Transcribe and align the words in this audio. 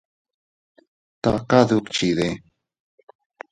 ¿Taka 1.23 1.59
dukchide? 1.69 2.27